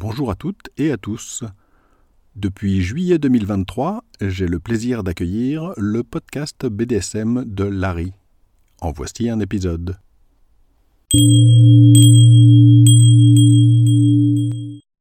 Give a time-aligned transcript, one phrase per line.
[0.00, 1.42] Bonjour à toutes et à tous.
[2.36, 8.12] Depuis juillet 2023, j'ai le plaisir d'accueillir le podcast BDSM de Larry.
[8.80, 9.98] En voici un épisode.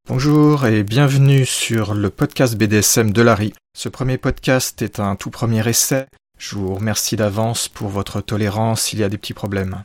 [0.07, 3.53] Bonjour et bienvenue sur le podcast BDSM de Larry.
[3.77, 6.07] Ce premier podcast est un tout premier essai.
[6.39, 9.83] Je vous remercie d'avance pour votre tolérance s'il y a des petits problèmes.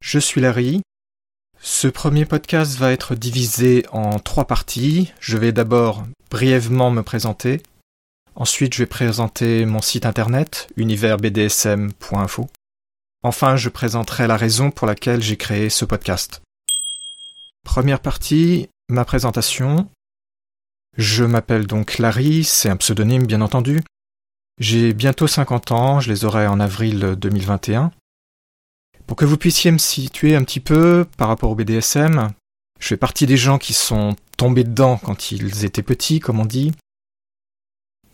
[0.00, 0.82] Je suis Larry.
[1.62, 5.12] Ce premier podcast va être divisé en trois parties.
[5.20, 7.62] Je vais d'abord brièvement me présenter.
[8.34, 12.48] Ensuite, je vais présenter mon site internet, universbdsm.info.
[13.22, 16.40] Enfin, je présenterai la raison pour laquelle j'ai créé ce podcast.
[17.62, 19.86] Première partie, ma présentation.
[20.96, 23.82] Je m'appelle donc Larry, c'est un pseudonyme bien entendu.
[24.58, 27.92] J'ai bientôt 50 ans, je les aurai en avril 2021.
[29.10, 32.30] Pour que vous puissiez me situer un petit peu par rapport au BDSM,
[32.78, 36.44] je fais partie des gens qui sont tombés dedans quand ils étaient petits, comme on
[36.44, 36.70] dit.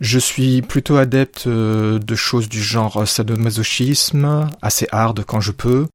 [0.00, 5.86] Je suis plutôt adepte euh, de choses du genre sadomasochisme, assez hard quand je peux,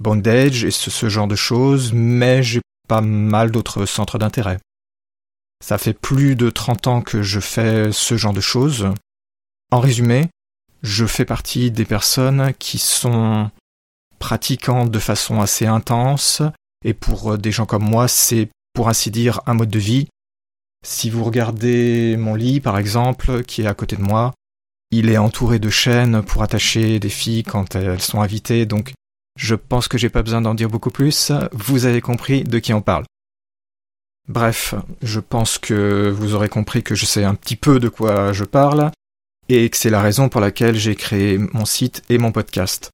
[0.00, 4.58] bondage et ce, ce genre de choses, mais j'ai pas mal d'autres centres d'intérêt.
[5.64, 8.88] Ça fait plus de 30 ans que je fais ce genre de choses.
[9.70, 10.28] En résumé,
[10.82, 13.52] je fais partie des personnes qui sont
[14.20, 16.42] pratiquant de façon assez intense,
[16.84, 20.06] et pour euh, des gens comme moi, c'est pour ainsi dire un mode de vie.
[20.86, 24.32] Si vous regardez mon lit, par exemple, qui est à côté de moi,
[24.92, 28.92] il est entouré de chaînes pour attacher des filles quand elles sont invitées, donc
[29.36, 32.72] je pense que j'ai pas besoin d'en dire beaucoup plus, vous avez compris de qui
[32.72, 33.04] on parle.
[34.28, 38.32] Bref, je pense que vous aurez compris que je sais un petit peu de quoi
[38.32, 38.90] je parle,
[39.48, 42.90] et que c'est la raison pour laquelle j'ai créé mon site et mon podcast.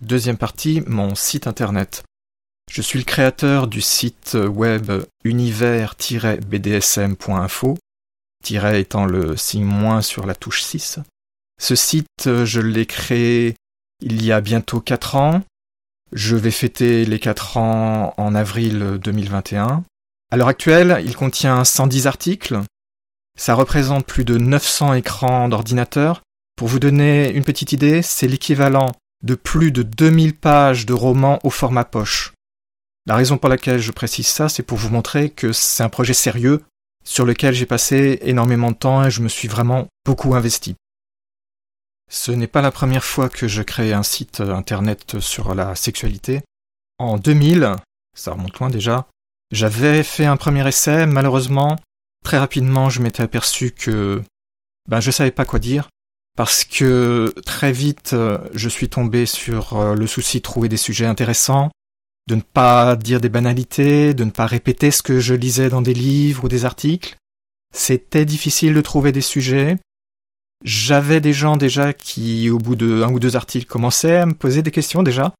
[0.00, 2.04] Deuxième partie, mon site internet.
[2.72, 4.90] Je suis le créateur du site web
[5.24, 7.76] univers-bdsm.info,
[8.48, 11.00] étant le signe moins sur la touche 6.
[11.60, 13.56] Ce site, je l'ai créé
[14.00, 15.42] il y a bientôt 4 ans.
[16.12, 19.84] Je vais fêter les 4 ans en avril 2021.
[20.30, 22.58] À l'heure actuelle, il contient 110 articles.
[23.38, 26.22] Ça représente plus de 900 écrans d'ordinateur.
[26.56, 31.38] Pour vous donner une petite idée, c'est l'équivalent de plus de 2000 pages de romans
[31.44, 32.32] au format poche.
[33.06, 36.14] La raison pour laquelle je précise ça, c'est pour vous montrer que c'est un projet
[36.14, 36.62] sérieux
[37.04, 40.76] sur lequel j'ai passé énormément de temps et je me suis vraiment beaucoup investi.
[42.10, 46.42] Ce n'est pas la première fois que je crée un site internet sur la sexualité.
[46.98, 47.76] En 2000,
[48.16, 49.06] ça remonte loin déjà,
[49.50, 51.76] j'avais fait un premier essai, malheureusement,
[52.24, 54.22] très rapidement je m'étais aperçu que
[54.88, 55.88] ben je savais pas quoi dire
[56.40, 60.78] parce que très vite euh, je suis tombé sur euh, le souci de trouver des
[60.78, 61.70] sujets intéressants,
[62.28, 65.82] de ne pas dire des banalités, de ne pas répéter ce que je lisais dans
[65.82, 67.18] des livres ou des articles.
[67.74, 69.76] C'était difficile de trouver des sujets.
[70.64, 74.32] J'avais des gens déjà qui, au bout de un ou deux articles, commençaient à me
[74.32, 75.34] poser des questions déjà.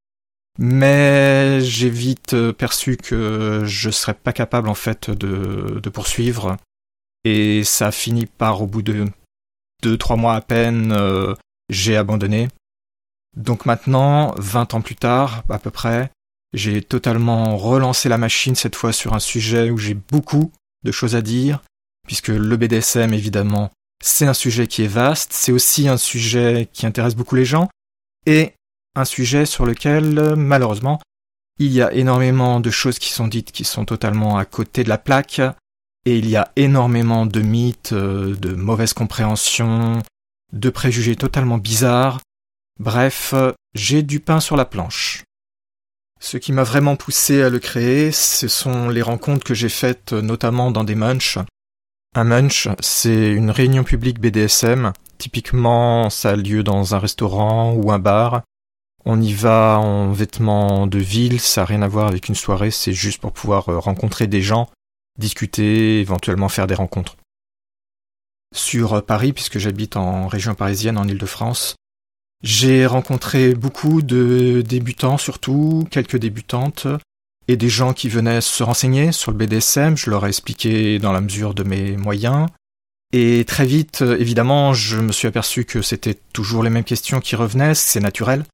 [0.59, 6.59] Mais j'ai vite euh, perçu que je serais pas capable en fait de, de poursuivre.
[7.25, 9.07] Et ça a fini par, au bout de
[9.83, 11.35] deux, trois mois à peine, euh,
[11.69, 12.49] j'ai abandonné.
[13.37, 16.11] Donc maintenant, 20 ans plus tard, à peu près,
[16.53, 20.53] j'ai totalement relancé la machine cette fois sur un sujet où j'ai beaucoup
[20.85, 21.63] de choses à dire,
[22.07, 23.71] puisque le BDSM, évidemment,
[24.03, 27.69] c'est un sujet qui est vaste, c'est aussi un sujet qui intéresse beaucoup les gens,
[28.27, 28.55] et
[28.97, 31.01] un sujet sur lequel, malheureusement,
[31.59, 34.89] il y a énormément de choses qui sont dites qui sont totalement à côté de
[34.89, 35.43] la plaque,
[36.07, 40.03] et il y a énormément de mythes, euh, de mauvaises compréhensions,
[40.53, 42.21] de préjugés totalement bizarres.
[42.79, 43.35] Bref,
[43.75, 45.25] j'ai du pain sur la planche.
[46.19, 50.13] Ce qui m'a vraiment poussé à le créer, ce sont les rencontres que j'ai faites
[50.13, 51.39] notamment dans des munchs.
[52.15, 54.93] Un munch, c'est une réunion publique BDSM.
[55.19, 58.43] Typiquement, ça a lieu dans un restaurant ou un bar.
[59.05, 62.71] On y va en vêtements de ville, ça n'a rien à voir avec une soirée,
[62.71, 64.69] c'est juste pour pouvoir euh, rencontrer des gens
[65.19, 67.17] discuter, éventuellement faire des rencontres.
[68.55, 71.77] Sur euh, Paris, puisque j'habite en région parisienne, en Ile-de-France,
[72.43, 76.87] j'ai rencontré beaucoup de débutants, surtout quelques débutantes,
[77.49, 81.13] et des gens qui venaient se renseigner sur le BDSM, je leur ai expliqué dans
[81.13, 82.47] la mesure de mes moyens.
[83.13, 87.21] Et très vite, euh, évidemment, je me suis aperçu que c'était toujours les mêmes questions
[87.21, 88.45] qui revenaient, c'est naturel.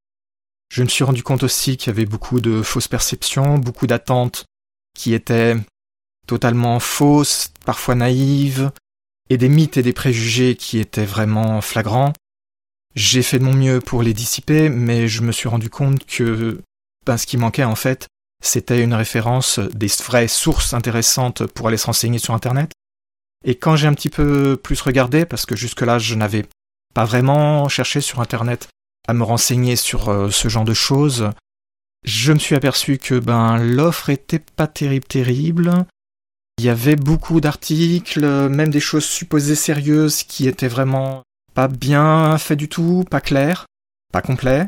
[0.73, 4.47] Je me suis rendu compte aussi qu'il y avait beaucoup de fausses perceptions, beaucoup d'attentes
[4.95, 5.57] qui étaient
[6.27, 8.71] totalement fausses, parfois naïves,
[9.31, 12.13] et des mythes et des préjugés qui étaient vraiment flagrants.
[12.95, 16.61] J'ai fait de mon mieux pour les dissiper, mais je me suis rendu compte que
[17.05, 18.09] ben, ce qui manquait en fait,
[18.43, 22.73] c'était une référence des vraies sources intéressantes pour aller se renseigner sur Internet.
[23.45, 26.47] Et quand j'ai un petit peu plus regardé, parce que jusque-là je n'avais
[26.95, 28.69] pas vraiment cherché sur Internet
[29.09, 31.31] à me renseigner sur euh, ce genre de choses,
[32.05, 35.87] je me suis aperçu que ben l'offre était pas terrible terrible.
[36.59, 41.23] Il y avait beaucoup d'articles, même des choses supposées sérieuses qui étaient vraiment
[41.53, 43.67] pas bien fait du tout, pas clair,
[44.13, 44.67] pas complet.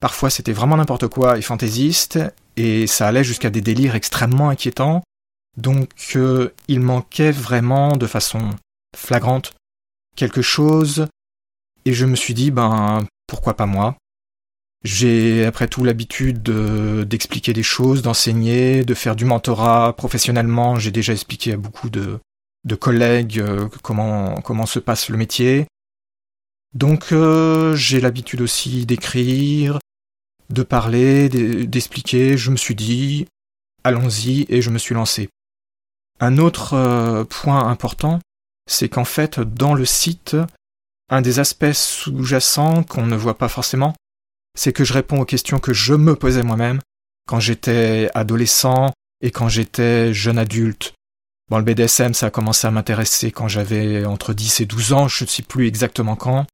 [0.00, 2.18] Parfois c'était vraiment n'importe quoi et fantaisiste,
[2.56, 5.02] et ça allait jusqu'à des délires extrêmement inquiétants.
[5.56, 8.50] Donc euh, il manquait vraiment de façon
[8.96, 9.52] flagrante
[10.16, 11.06] quelque chose,
[11.84, 13.96] et je me suis dit, ben pourquoi pas moi?
[14.82, 20.76] J'ai après tout l'habitude d'expliquer des choses, d'enseigner, de faire du mentorat professionnellement.
[20.76, 22.18] J'ai déjà expliqué à beaucoup de,
[22.78, 25.66] collègues euh, comment, comment se passe le métier.
[26.74, 29.78] Donc euh, j'ai l'habitude aussi d'écrire,
[30.48, 32.38] de parler, d'expliquer.
[32.38, 33.26] Je me suis dit,
[33.84, 35.28] allons-y, et je me suis lancé.
[36.20, 38.20] Un autre euh, point important,
[38.66, 40.36] c'est qu'en fait, dans le site,
[41.08, 43.94] un des aspects sous-jacents qu'on ne voit pas forcément,
[44.58, 46.80] c'est que je réponds aux questions que je me posais moi-même
[47.26, 50.94] quand j'étais adolescent et quand j'étais jeune adulte.
[51.48, 55.08] Bon, le BDSM, ça a commencé à m'intéresser quand j'avais entre 10 et 12 ans,
[55.08, 56.46] je ne sais plus exactement quand.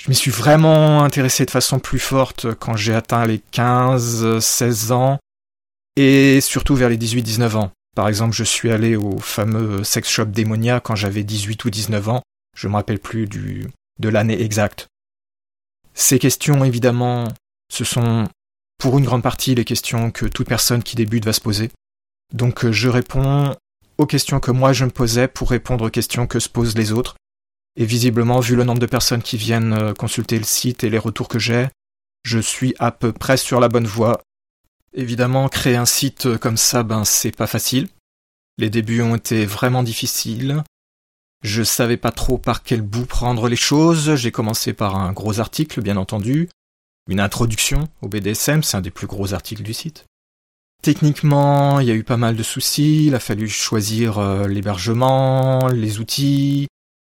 [0.00, 4.92] Je m'y suis vraiment intéressé de façon plus forte quand j'ai atteint les 15, 16
[4.92, 5.18] ans
[5.96, 7.72] et surtout vers les 18-19 ans.
[7.96, 12.08] Par exemple, je suis allé au fameux sex shop Démonia quand j'avais 18 ou 19
[12.10, 12.22] ans.
[12.56, 14.86] Je me rappelle plus de l'année exacte.
[15.98, 17.26] Ces questions, évidemment,
[17.72, 18.28] ce sont
[18.78, 21.72] pour une grande partie les questions que toute personne qui débute va se poser.
[22.32, 23.56] Donc euh, je réponds
[23.98, 26.92] aux questions que moi je me posais pour répondre aux questions que se posent les
[26.92, 27.16] autres.
[27.74, 30.98] Et visiblement, vu le nombre de personnes qui viennent euh, consulter le site et les
[30.98, 31.66] retours que j'ai,
[32.22, 34.22] je suis à peu près sur la bonne voie.
[34.94, 37.88] Évidemment, créer un site euh, comme ça, ben c'est pas facile.
[38.56, 40.62] Les débuts ont été vraiment difficiles.
[41.42, 44.16] Je savais pas trop par quel bout prendre les choses.
[44.16, 46.48] J'ai commencé par un gros article, bien entendu.
[47.08, 50.04] Une introduction au BDSM, c'est un des plus gros articles du site.
[50.82, 53.06] Techniquement, il y a eu pas mal de soucis.
[53.06, 56.68] Il a fallu choisir euh, l'hébergement, les outils.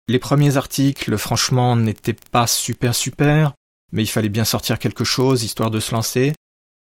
[0.07, 3.53] Les premiers articles, franchement, n'étaient pas super super,
[3.91, 6.33] mais il fallait bien sortir quelque chose histoire de se lancer.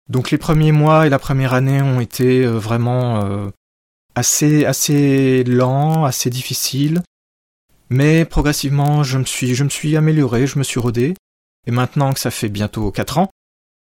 [0.09, 3.51] Donc les premiers mois et la première année ont été euh, vraiment euh,
[4.15, 7.03] assez assez lents, assez difficiles.
[7.93, 11.13] Mais progressivement, je me suis, je me suis amélioré, je me suis rodé.
[11.67, 13.31] Et maintenant que ça fait bientôt 4 ans,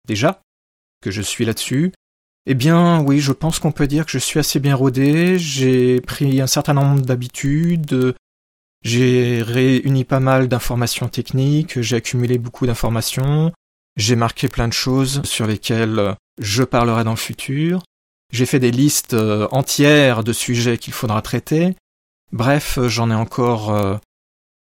[0.08, 0.40] déjà,
[1.02, 1.92] que je suis là-dessus,
[2.46, 5.38] eh bien, oui, je pense qu'on peut dire que je suis assez bien rodé.
[5.38, 8.14] J'ai pris un certain nombre d'habitudes.
[8.82, 11.82] J'ai réuni pas mal d'informations techniques.
[11.82, 13.52] J'ai accumulé beaucoup d'informations.
[13.98, 17.82] J'ai marqué plein de choses sur lesquelles je parlerai dans le futur.
[18.32, 21.74] J'ai fait des listes euh, entières de sujets qu'il faudra traiter.
[22.32, 23.96] Bref, euh, j'en ai encore euh,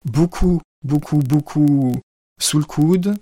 [0.05, 1.93] beaucoup, beaucoup, beaucoup
[2.39, 3.15] sous le coude.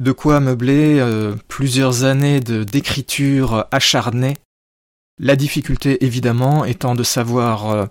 [0.00, 4.36] De quoi meubler euh, plusieurs années d'écriture acharnée.
[5.18, 7.88] La difficulté, évidemment, étant de savoir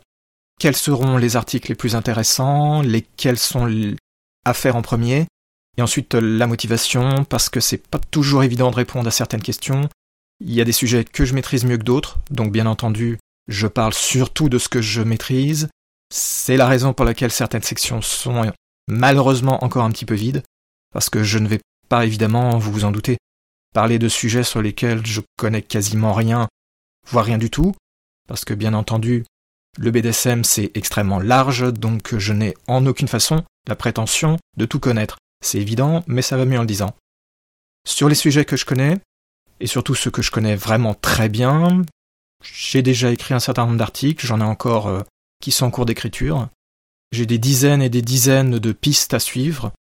[0.60, 3.96] quels seront les articles les plus intéressants, lesquels sont
[4.44, 5.28] à faire en premier,
[5.78, 9.88] et ensuite la motivation, parce que c'est pas toujours évident de répondre à certaines questions.
[10.42, 13.18] Il y a des sujets que je maîtrise mieux que d'autres, donc bien entendu,
[13.48, 15.70] je parle surtout de ce que je maîtrise.
[16.14, 18.52] C'est la raison pour laquelle certaines sections sont
[18.88, 20.44] malheureusement encore un petit peu vides,
[20.94, 23.18] parce que je ne vais pas évidemment, vous vous en doutez,
[23.74, 26.48] parler de sujets sur lesquels je connais quasiment rien,
[27.08, 27.74] voire rien du tout,
[28.28, 29.26] parce que bien entendu,
[29.78, 34.80] le BDSM c'est extrêmement large, donc je n'ai en aucune façon la prétention de tout
[34.80, 35.18] connaître.
[35.44, 36.94] C'est évident, mais ça va mieux en le disant.
[37.88, 38.98] Sur les sujets que je connais,
[39.60, 41.84] et surtout ceux que je connais vraiment très bien,
[42.42, 45.02] j'ai déjà écrit un certain nombre d'articles, j'en ai encore euh,
[45.42, 46.48] qui sont en cours d'écriture.
[47.12, 49.72] J'ai des dizaines et des dizaines de pistes à suivre.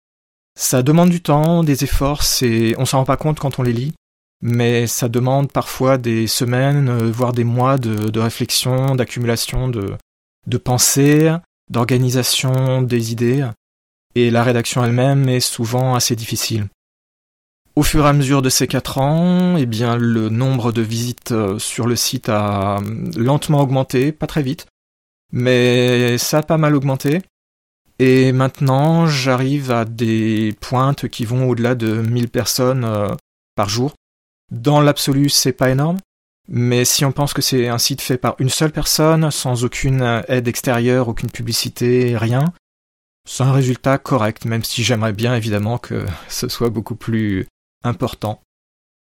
[0.60, 3.74] Ça demande du temps, des efforts, c'est, on s'en rend pas compte quand on les
[3.74, 3.94] lit,
[4.42, 9.96] mais ça demande parfois des semaines, euh, voire des mois de, réflexion, d'accumulation de,
[10.48, 11.34] de pensées,
[11.70, 13.48] d'organisation des idées,
[14.16, 16.68] et la rédaction elle-même est souvent assez difficile.
[17.82, 21.32] Au fur et à mesure de ces quatre ans, eh bien, le nombre de visites
[21.32, 22.82] euh, sur le site a euh,
[23.18, 24.68] lentement augmenté, pas très vite,
[25.32, 27.24] mais ça a pas mal augmenté.
[27.98, 33.16] Et maintenant, j'arrive à des pointes qui vont au-delà de 1000 personnes euh,
[33.56, 33.96] par jour.
[34.52, 35.98] Dans l'absolu, c'est pas énorme,
[36.48, 40.22] mais si on pense que c'est un site fait par une seule personne, sans aucune
[40.28, 42.54] aide extérieure, aucune publicité, rien,
[43.28, 47.48] c'est un résultat correct, même si j'aimerais bien évidemment que ce soit beaucoup plus
[47.84, 48.42] important.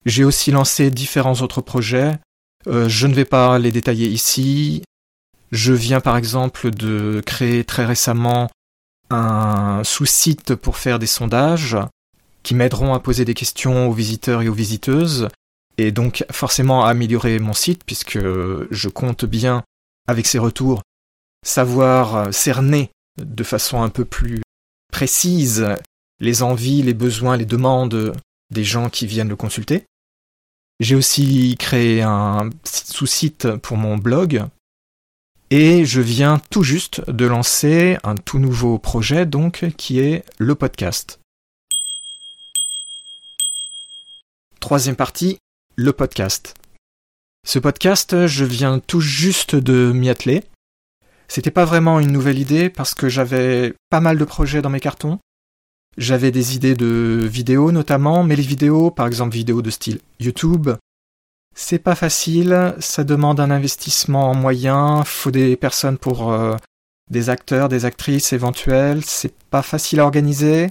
[0.06, 2.12] J'ai aussi lancé différents autres projets.
[2.66, 4.83] Euh, je ne vais pas les détailler ici.
[5.50, 8.50] Je viens par exemple de créer très récemment
[9.11, 11.76] un sous-site pour faire des sondages
[12.42, 15.28] qui m'aideront à poser des questions aux visiteurs et aux visiteuses
[15.78, 19.62] et donc forcément à améliorer mon site puisque je compte bien
[20.09, 20.83] avec ces retours
[21.44, 24.40] savoir cerner de façon un peu plus
[24.92, 25.66] précise
[26.21, 28.14] les envies, les besoins, les demandes
[28.54, 29.84] des gens qui viennent le consulter.
[30.80, 34.44] J'ai aussi créé un sous-site pour mon blog
[35.50, 40.54] et je viens tout juste de lancer un tout nouveau projet donc qui est le
[40.54, 41.20] podcast.
[44.58, 45.37] Troisième partie,
[45.76, 46.54] le podcast.
[47.46, 50.42] Ce podcast, je viens tout juste de m'y atteler.
[51.28, 54.80] C'était pas vraiment une nouvelle idée parce que j'avais pas mal de projets dans mes
[54.80, 55.18] cartons.
[55.96, 60.70] J'avais des idées de vidéos notamment, mais les vidéos, par exemple vidéos de style YouTube,
[61.54, 66.56] c'est pas facile, ça demande un investissement moyen, faut des personnes pour euh,
[67.10, 70.70] des acteurs, des actrices éventuelles, c'est pas facile à organiser.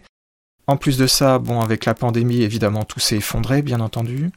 [0.67, 4.31] En plus de ça, bon, avec la pandémie, évidemment, tout s'est effondré, bien entendu.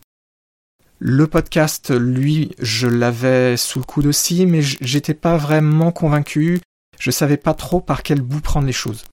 [0.99, 6.61] Le podcast, lui, je l'avais sous le coude aussi, mais j'étais pas vraiment convaincu.
[6.99, 9.05] Je savais pas trop par quel bout prendre les choses.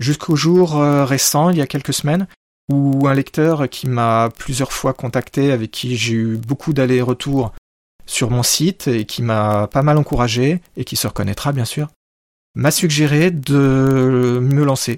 [0.00, 2.26] Jusqu'au jour euh, récent, il y a quelques semaines,
[2.72, 7.52] où un lecteur qui m'a plusieurs fois contacté, avec qui j'ai eu beaucoup d'allers-retours
[8.06, 11.88] sur mon site et qui m'a pas mal encouragé, et qui se reconnaîtra bien sûr,
[12.54, 14.96] m'a suggéré de me lancer.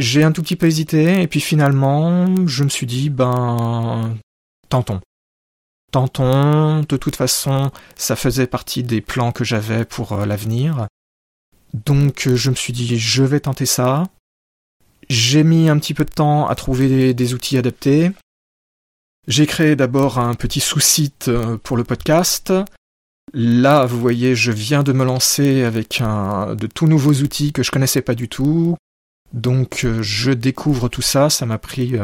[0.00, 4.16] J'ai un tout petit peu hésité, et puis finalement, je me suis dit, ben,
[4.68, 5.00] tentons.
[5.92, 10.88] Tentons, de toute façon, ça faisait partie des plans que j'avais pour euh, l'avenir.
[11.74, 14.04] Donc euh, je me suis dit, je vais tenter ça.
[15.10, 18.12] J'ai mis un petit peu de temps à trouver des, outils adaptés.
[19.26, 22.52] J'ai créé d'abord un petit sous-site euh, pour le podcast.
[23.32, 27.62] Là, vous voyez, je viens de me lancer avec un, de tout nouveaux outils que
[27.62, 28.76] je connaissais pas du tout.
[29.32, 31.94] Donc je découvre tout ça, ça m'a pris,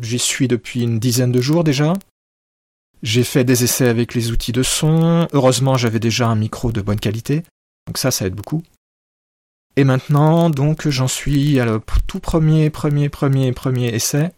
[0.00, 1.94] j'y suis depuis une dizaine de jours déjà.
[3.02, 5.26] J'ai fait des essais avec les outils de son.
[5.32, 7.42] Heureusement, j'avais déjà un micro de bonne qualité.
[7.88, 8.62] Donc ça, ça aide beaucoup.
[9.78, 14.32] Et maintenant, donc, j'en suis à le tout premier, premier, premier, premier essai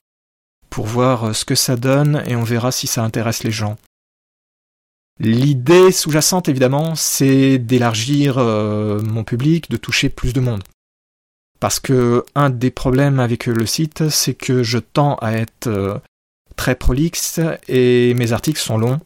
[0.69, 3.79] pour voir euh, ce que ça donne et on verra si ça intéresse les gens.
[5.19, 10.63] L'idée sous-jacente, évidemment, c'est d'élargir euh, mon public, de toucher plus de monde.
[11.59, 15.97] Parce que un des problèmes avec le site, c'est que je tends à être euh,
[16.55, 19.01] très prolixe et mes articles sont longs.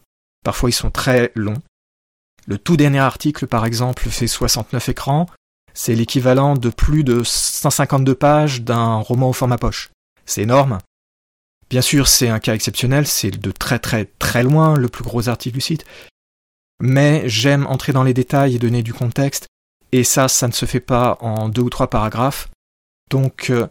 [0.45, 1.63] Parfois ils sont très longs.
[2.49, 5.27] Le tout dernier article, par exemple, fait 69 écrans.
[5.75, 9.91] C'est l'équivalent de plus de 152 pages d'un roman au format poche.
[10.25, 10.79] C'est énorme.
[11.69, 15.29] Bien sûr, c'est un cas exceptionnel, c'est de très très très loin le plus gros
[15.29, 15.85] article du site.
[16.81, 19.47] Mais j'aime entrer dans les détails et donner du contexte,
[19.93, 22.49] et ça, ça ne se fait pas en deux ou trois paragraphes.
[23.11, 23.67] Donc, euh,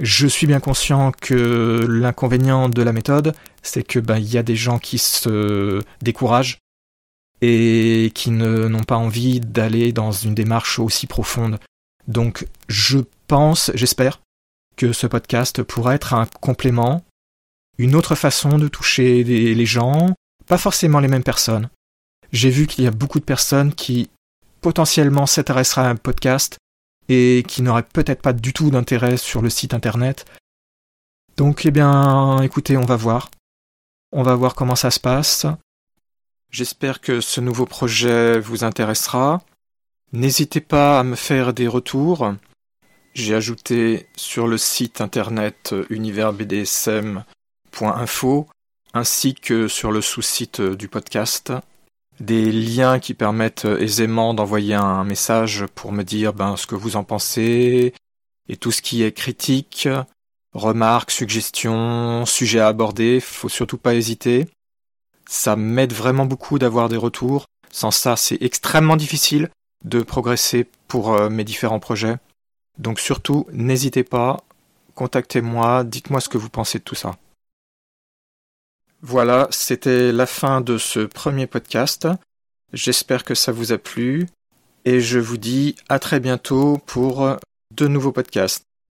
[0.00, 4.42] je suis bien conscient que l'inconvénient de la méthode, c'est que ben il y a
[4.42, 6.58] des gens qui se découragent
[7.40, 11.58] et qui n'ont pas envie d'aller dans une démarche aussi profonde.
[12.08, 14.20] Donc je pense, j'espère,
[14.76, 17.04] que ce podcast pourra être un complément,
[17.78, 20.14] une autre façon de toucher les gens,
[20.46, 21.68] pas forcément les mêmes personnes.
[22.32, 24.10] J'ai vu qu'il y a beaucoup de personnes qui
[24.60, 26.58] potentiellement s'intéresseraient à un podcast
[27.08, 30.24] et qui n'aurait peut-être pas du tout d'intérêt sur le site internet.
[31.36, 33.30] Donc, eh bien, écoutez, on va voir.
[34.12, 35.46] On va voir comment ça se passe.
[36.50, 39.40] J'espère que ce nouveau projet vous intéressera.
[40.12, 42.34] N'hésitez pas à me faire des retours.
[43.14, 48.48] J'ai ajouté sur le site internet universbdsm.info
[48.92, 51.52] ainsi que sur le sous-site du podcast
[52.18, 56.96] des liens qui permettent aisément d'envoyer un message pour me dire ben, ce que vous
[56.96, 57.94] en pensez
[58.48, 59.88] et tout ce qui est critique,
[60.52, 64.48] remarques, suggestions, sujets à aborder, faut surtout pas hésiter.
[65.30, 67.46] Ça m'aide vraiment beaucoup d'avoir des retours.
[67.70, 69.48] Sans ça, c'est extrêmement difficile
[69.84, 72.16] de progresser pour euh, mes différents projets.
[72.78, 74.42] Donc surtout, n'hésitez pas,
[74.96, 77.16] contactez-moi, dites-moi ce que vous pensez de tout ça.
[79.02, 82.08] Voilà, c'était la fin de ce premier podcast.
[82.72, 84.26] J'espère que ça vous a plu
[84.84, 87.36] et je vous dis à très bientôt pour
[87.70, 88.64] de nouveaux podcasts.